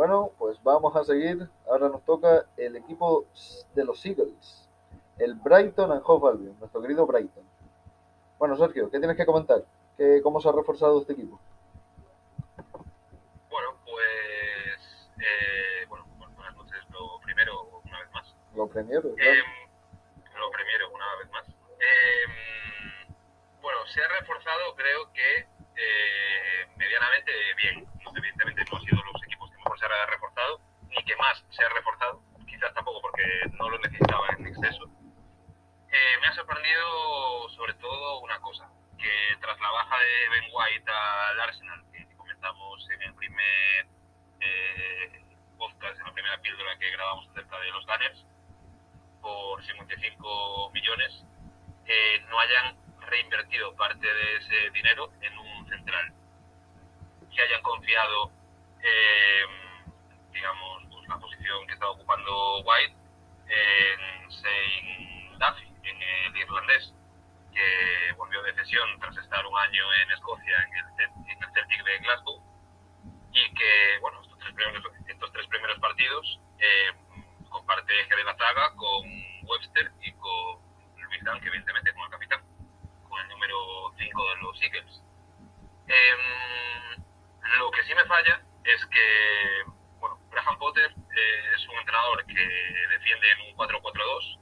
[0.00, 1.46] Bueno, pues vamos a seguir.
[1.68, 3.26] Ahora nos toca el equipo
[3.74, 4.66] de los Eagles,
[5.18, 7.44] el Brighton and Hove Albion, nuestro querido Brighton.
[8.38, 9.62] Bueno, Sergio, ¿qué tienes que comentar?
[9.98, 11.38] ¿Qué, ¿Cómo se ha reforzado este equipo?
[13.50, 16.78] Bueno, pues, eh, bueno, buenas noches.
[16.88, 18.34] Lo primero, una vez más.
[18.56, 19.42] Lo primero, eh,
[50.30, 51.24] 55 millones,
[51.86, 56.12] eh, no hayan reinvertido parte de ese dinero en un central.
[57.34, 58.30] Que hayan confiado,
[58.82, 59.44] eh,
[60.32, 62.94] digamos, pues, la posición que estaba ocupando White
[63.48, 66.94] en Shane Duffy, en el irlandés,
[67.52, 71.84] que volvió de cesión tras estar un año en Escocia en el, en el Celtic
[71.84, 72.42] de Glasgow
[73.32, 76.92] y que, bueno, estos tres primeros, partidos eh,
[77.48, 79.06] comparte eje de la zaga con
[79.42, 80.09] Webster y
[81.22, 82.40] Dan, que evidentemente como el capitán,
[83.08, 85.02] con el número 5 de los Eagles.
[85.88, 86.96] Eh,
[87.58, 89.64] lo que sí me falla es que,
[89.98, 92.34] bueno, Graham Potter eh, es un entrenador que
[92.90, 94.40] defiende en un 4-4-2,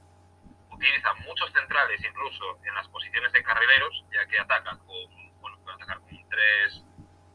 [0.71, 5.75] utiliza muchos centrales incluso en las posiciones de carrileros, ya que ataca con, bueno, puede
[5.75, 6.83] atacar con un 3,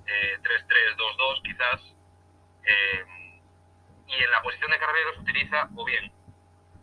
[0.06, 1.81] 3-3-2-2 quizás,
[2.64, 3.05] eh,
[4.06, 6.12] y en la posición de carrileros utiliza o bien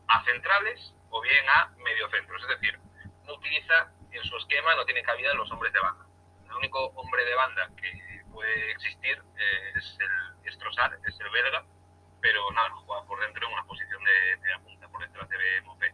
[0.07, 2.79] a centrales o bien a mediocentros, es decir,
[3.25, 6.05] no utiliza en su esquema, no tiene cabida los hombres de banda.
[6.45, 11.63] El único hombre de banda que puede existir eh, es el Estrossar, es el belga,
[12.21, 15.61] pero nada, juega por dentro en una posición de, de la punta, por detrás de
[15.63, 15.93] Mopé.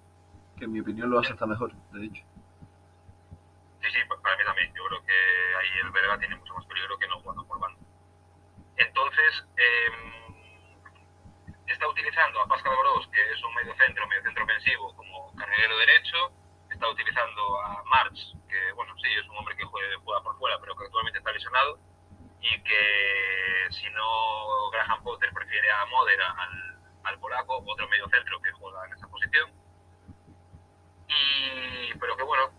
[0.58, 2.24] Que en mi opinión lo hace hasta mejor, de hecho.
[3.82, 4.74] Sí, sí, para mí también.
[4.74, 5.14] Yo creo que
[5.60, 7.80] ahí el belga tiene mucho más peligro que no jugando por banda.
[8.78, 10.17] Entonces, eh,
[11.98, 16.32] utilizando a Pascal Gross, que es un medio centro, medio centro ofensivo, como carrilero derecho.
[16.70, 20.60] Está utilizando a March, que bueno, sí, es un hombre que juega, juega por fuera,
[20.60, 21.80] pero que actualmente está lesionado.
[22.40, 28.40] Y que si no Graham Potter prefiere a Modera al, al polaco, otro medio centro
[28.42, 29.50] que juega en esa posición.
[31.08, 32.52] Y, pero que bueno,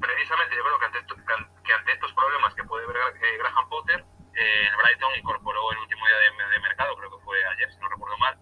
[0.00, 4.04] precisamente yo creo que ante, que ante estos problemas que puede ver eh, Graham Potter,
[4.34, 7.78] eh, el Brighton incorporó el último día de, de, mercado, creo que fue ayer, si
[7.78, 8.36] no recuerdo mal,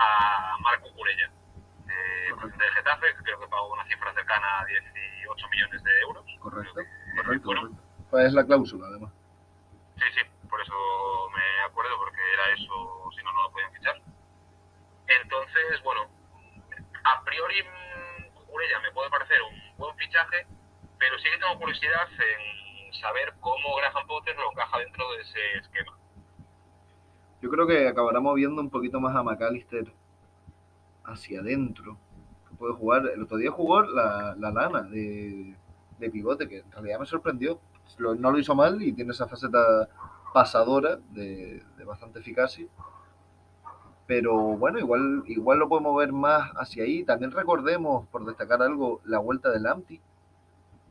[0.00, 1.30] a Marco Curella,
[1.88, 6.00] eh, procedente de Getafe, que creo que pagó una cifra cercana a 18 millones de
[6.00, 6.24] euros.
[6.40, 6.80] Correcto,
[7.16, 7.70] correcto.
[8.10, 9.12] Pues es la cláusula, además.
[9.96, 10.74] Sí, sí, por eso
[11.34, 14.00] me acuerdo, porque era eso, si no, no lo podían fichar.
[15.22, 16.08] Entonces, bueno,
[17.04, 17.64] a priori
[18.48, 20.46] Curella me puede parecer un buen fichaje,
[20.98, 25.58] pero sí que tengo curiosidad en saber cómo Graham Potter lo encaja dentro de ese
[25.58, 25.96] esquema.
[27.42, 29.92] Yo creo que acabará moviendo un poquito más a McAllister
[31.04, 31.96] hacia adentro.
[32.60, 33.06] Puede jugar.
[33.06, 35.56] El otro día jugó la, la lana de,
[35.98, 37.58] de, pivote, que en realidad me sorprendió.
[37.96, 39.88] Lo, no lo hizo mal y tiene esa faceta
[40.34, 42.66] pasadora de, de, bastante eficacia.
[44.06, 47.02] Pero bueno, igual, igual lo puede mover más hacia ahí.
[47.02, 49.98] También recordemos, por destacar algo, la vuelta del Amti.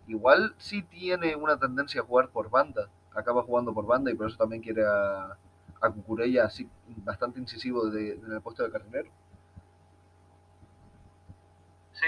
[0.07, 2.89] Igual sí tiene una tendencia a jugar por banda.
[3.13, 5.37] Acaba jugando por banda y por eso también quiere a,
[5.81, 6.67] a Cucurella así
[7.03, 9.11] bastante incisivo de, en el puesto de carrilero.
[11.99, 12.07] Sí,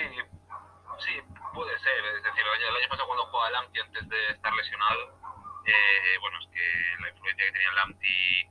[0.99, 1.11] sí,
[1.53, 1.99] puede ser.
[2.15, 2.43] Es decir,
[3.01, 5.19] pasado cuando jugaba Lamti antes de estar lesionado,
[5.65, 8.41] eh, bueno, es que la influencia que tenía Lamti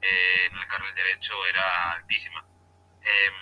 [0.00, 2.44] eh, en el carril derecho era altísima.
[3.02, 3.32] Eh,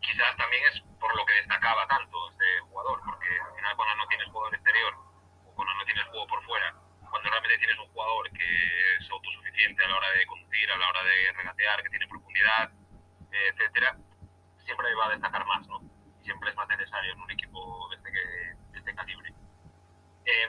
[0.00, 4.06] quizás también es por lo que destacaba tanto este jugador, porque al final cuando no
[4.08, 4.94] tienes jugador exterior
[5.46, 6.74] o cuando no tienes juego por fuera,
[7.10, 10.88] cuando realmente tienes un jugador que es autosuficiente a la hora de conducir, a la
[10.88, 12.70] hora de regatear, que tiene profundidad,
[13.30, 13.96] etcétera,
[14.64, 15.80] siempre va a destacar más, ¿no?
[16.22, 18.18] Siempre es más necesario en un equipo de este, que,
[18.72, 19.32] de este calibre.
[20.28, 20.48] Eh,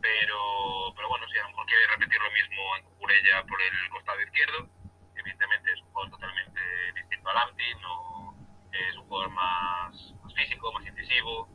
[0.00, 3.90] pero, pero bueno, si a lo mejor quiere repetir lo mismo en Cucurella por el
[3.90, 4.68] costado izquierdo,
[5.16, 6.60] evidentemente es un jugador totalmente
[6.94, 8.36] distinto al Amti, no,
[8.72, 11.48] es un jugador más, más físico, más incisivo,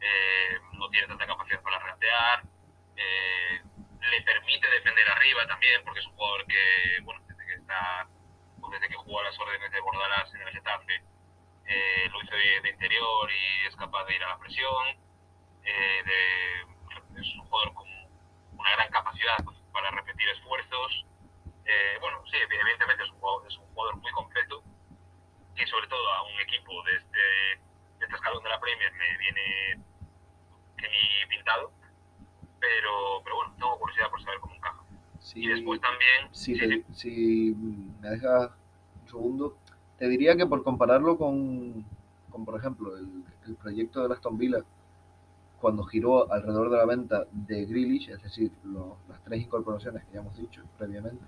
[0.00, 2.44] eh, no tiene tanta capacidad para regatear,
[2.96, 3.62] eh,
[4.10, 8.06] le permite defender arriba también, porque es un jugador que, bueno, desde que está,
[8.60, 11.02] pues desde que jugó a las órdenes de Bordalás en el Getafe,
[11.66, 14.88] eh, lo hizo de, de, interior y es capaz de ir a la presión,
[15.64, 17.88] eh, de, es un jugador con
[18.52, 21.06] una gran capacidad pues, para repetir esfuerzos,
[22.00, 23.20] bueno, sí, evidentemente es un
[25.88, 27.18] todo a un equipo de este,
[27.98, 29.84] de este escalón de la Premier me viene
[30.76, 31.70] que ni pintado,
[32.60, 34.82] pero, pero bueno, tengo curiosidad por saber cómo encaja.
[35.20, 37.56] Si, Y después también, si, sí, te- sí, si
[38.00, 38.50] me dejas
[39.02, 39.56] un segundo,
[39.98, 41.84] te diría que por compararlo con,
[42.30, 44.64] con por ejemplo, el, el proyecto de Aston Villa,
[45.60, 50.14] cuando giró alrededor de la venta de Grealish, es decir, lo- las tres incorporaciones que
[50.14, 51.24] ya hemos dicho previamente,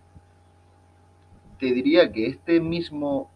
[1.58, 3.30] te diría que este mismo,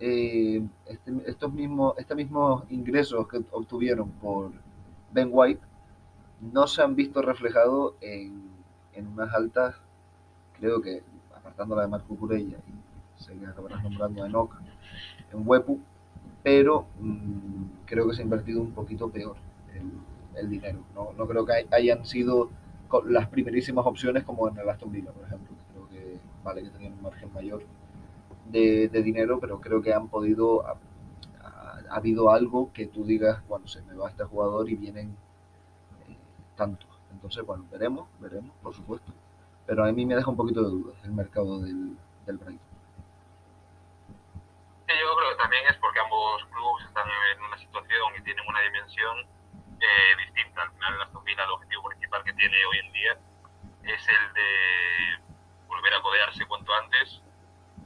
[0.00, 4.52] eh, este, estos mismos, estos mismos ingresos que obtuvieron por
[5.12, 5.60] Ben White
[6.40, 8.50] no se han visto reflejados en,
[8.94, 9.76] en unas altas,
[10.58, 11.02] creo que,
[11.36, 12.58] apartando la de Marco Curella,
[13.32, 14.52] y que acabarás nombrando a Enoch
[15.32, 15.80] en Wepu,
[16.42, 19.36] pero mm, creo que se ha invertido un poquito peor
[19.74, 19.90] el,
[20.40, 20.80] el dinero.
[20.94, 22.50] No, no creo que hay- hayan sido
[23.06, 25.56] las primerísimas opciones como en el Aston Villa, por ejemplo.
[25.72, 27.62] Creo que, vale, que tenían un margen mayor
[28.50, 30.72] de, de dinero, pero creo que han podido, ha,
[31.42, 35.16] ha- ha habido algo que tú digas, bueno, se me va este jugador y vienen
[36.08, 36.16] eh,
[36.56, 36.88] tantos.
[37.12, 39.12] Entonces, bueno, veremos, veremos, por supuesto.
[39.66, 41.96] Pero a mí me deja un poquito de dudas el mercado del,
[42.26, 42.68] del Brighton.
[44.86, 47.06] Sí, yo creo que también es porque ambos clubes están
[47.36, 49.18] en una situación y tienen una dimensión
[49.80, 50.62] eh, distinta.
[50.62, 53.12] Al final, Aston el objetivo principal que tiene hoy en día
[53.84, 55.18] es el de
[55.68, 57.22] volver a codearse cuanto antes.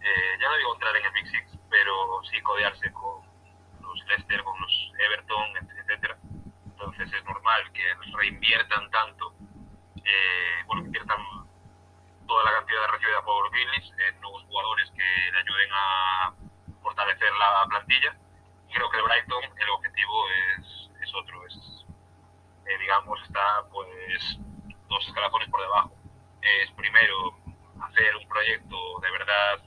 [0.05, 3.23] Eh, ya no digo entrar en el Big Six, pero sí codearse con
[3.81, 6.19] los Leicester, con los Everton, etcétera.
[6.67, 7.85] Entonces es normal que
[8.17, 9.33] reinviertan tanto,
[10.05, 11.19] eh, bueno, inviertan
[12.27, 16.35] toda la cantidad recibida por Grealish en nuevos jugadores que le ayuden a
[16.83, 18.17] fortalecer la plantilla.
[18.73, 21.55] Creo que el Brighton, el objetivo es, es otro, es,
[22.67, 24.39] eh, digamos, está pues
[24.89, 25.93] dos escalafones por debajo.
[26.41, 27.37] Es primero
[27.81, 29.62] hacer un proyecto de verdad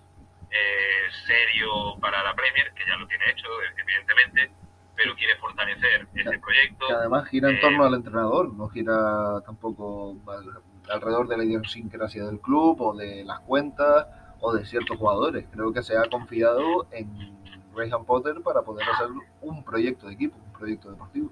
[0.56, 3.48] eh, serio para la Premier, que ya lo tiene hecho,
[3.78, 4.52] evidentemente,
[4.96, 6.88] pero quiere fortalecer ese proyecto.
[6.88, 10.62] Que además gira en Eh, torno al entrenador, no gira tampoco al-
[10.94, 14.08] alrededor de la idiosincrasia del club o de las cuentas
[14.40, 15.46] o de ciertos jugadores.
[15.52, 17.08] Creo que se ha confiado en
[17.76, 19.08] Graham Potter para poder hacer
[19.42, 21.30] un proyecto de equipo, un proyecto deportivo.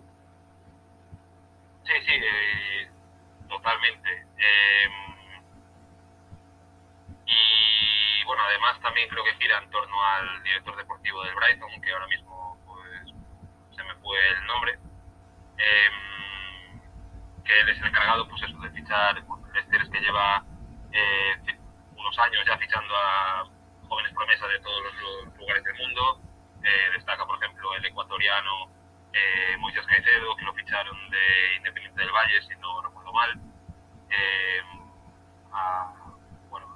[1.85, 2.89] Sí, sí, eh,
[3.49, 4.09] totalmente.
[4.37, 4.87] Eh,
[8.73, 12.57] además también creo que gira en torno al director deportivo del Brighton, que ahora mismo
[12.65, 13.13] pues,
[13.75, 14.79] se me fue el nombre,
[15.57, 15.89] eh,
[17.45, 19.15] que él es el encargado pues eso, de fichar,
[19.53, 20.43] Leicester es que lleva
[20.91, 21.59] eh,
[21.95, 23.45] unos años ya fichando a
[23.87, 26.21] jóvenes promesas de todos los lugares del mundo.
[26.63, 28.69] Eh, destaca, por ejemplo, el ecuatoriano
[29.11, 33.39] eh, Moisés Caicedo, que lo ficharon de Independiente del Valle, si no recuerdo mal.
[34.09, 34.61] Eh,
[35.51, 35.93] a,
[36.49, 36.67] bueno,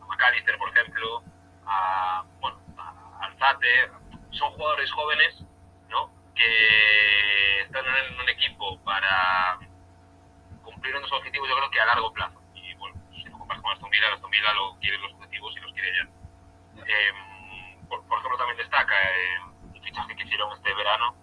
[0.00, 1.22] a McAllister, por ejemplo,
[1.66, 3.90] a, bueno, a Alzate.
[4.30, 4.52] Son
[4.86, 5.44] jugadores jóvenes
[5.88, 6.10] ¿no?
[6.34, 9.58] que están en un equipo para
[10.62, 12.40] cumplir unos objetivos, yo creo que a largo plazo.
[12.54, 15.60] Y bueno, si lo comparas con Aston Villa, Aston Villa lo quiere los objetivos y
[15.60, 16.84] los quiere ya.
[16.86, 17.12] Eh,
[17.88, 19.40] por, por ejemplo, también destaca eh,
[19.74, 21.14] un fichaje que hicieron este verano,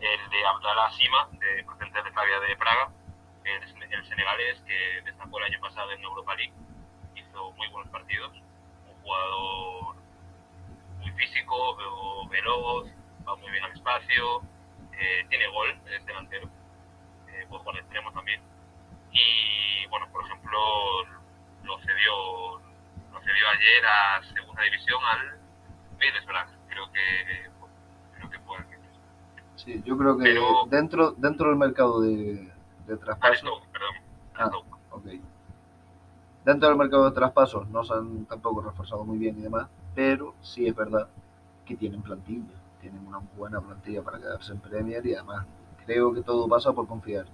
[0.00, 2.90] el de Abdallah Sima, de procedente de Flavia de Praga,
[3.44, 6.54] el, el senegalés que destacó el año pasado en Europa League,
[7.16, 8.32] hizo muy buenos partidos,
[8.86, 9.96] un jugador
[10.98, 11.76] muy físico,
[12.30, 12.88] veloz,
[13.26, 14.42] va muy bien al espacio,
[14.92, 16.46] eh, tiene gol, es delantero,
[17.28, 18.40] eh, puede jugar de extremo también.
[19.12, 20.58] Y bueno, por ejemplo,
[21.64, 22.58] lo cedió,
[23.12, 25.38] lo cedió ayer a segunda división al
[25.98, 26.68] Middlesbrough.
[26.68, 27.50] Creo que,
[28.16, 28.78] creo que puede ser.
[29.56, 32.50] Sí, yo creo que Pero- dentro, dentro del mercado de,
[32.86, 33.94] de traspasos, perdón.
[34.36, 34.50] Ah.
[34.92, 35.06] Ok.
[36.44, 40.34] Dentro del mercado de traspasos no se han tampoco reforzado muy bien y demás, pero
[40.40, 41.08] sí es verdad
[41.66, 45.46] que tienen plantilla, tienen una buena plantilla para quedarse en Premier y además
[45.84, 47.26] creo que todo pasa por confiar